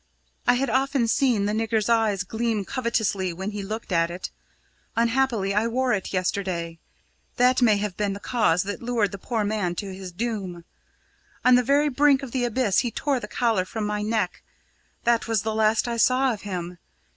I 0.47 0.55
had 0.55 0.71
often 0.71 1.07
seen 1.07 1.45
the 1.45 1.53
nigger's 1.53 1.87
eyes 1.87 2.23
gleam 2.23 2.65
covetously 2.65 3.33
when 3.33 3.51
he 3.51 3.61
looked 3.61 3.91
at 3.91 4.09
it. 4.09 4.31
Unhappily, 4.95 5.53
I 5.53 5.67
wore 5.67 5.93
it 5.93 6.11
yesterday. 6.11 6.79
That 7.35 7.61
may 7.61 7.77
have 7.77 7.97
been 7.97 8.13
the 8.13 8.19
cause 8.19 8.63
that 8.63 8.81
lured 8.81 9.11
the 9.11 9.19
poor 9.19 9.43
man 9.43 9.75
to 9.75 9.93
his 9.93 10.11
doom. 10.11 10.65
On 11.45 11.53
the 11.53 11.61
very 11.61 11.89
brink 11.89 12.23
of 12.23 12.31
the 12.31 12.45
abyss 12.45 12.79
he 12.79 12.89
tore 12.89 13.19
the 13.19 13.27
collar 13.27 13.63
from 13.63 13.85
my 13.85 14.01
neck 14.01 14.41
that 15.03 15.27
was 15.27 15.43
the 15.43 15.53
last 15.53 15.87
I 15.87 15.97
saw 15.97 16.33
of 16.33 16.41
him. 16.41 16.79